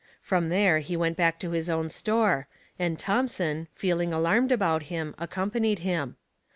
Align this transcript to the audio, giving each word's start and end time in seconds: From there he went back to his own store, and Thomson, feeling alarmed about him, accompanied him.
From 0.23 0.49
there 0.49 0.79
he 0.79 0.97
went 0.97 1.15
back 1.15 1.39
to 1.41 1.51
his 1.51 1.69
own 1.69 1.87
store, 1.91 2.47
and 2.79 2.97
Thomson, 2.97 3.67
feeling 3.75 4.11
alarmed 4.11 4.51
about 4.51 4.81
him, 4.89 5.13
accompanied 5.19 5.77
him. 5.85 6.15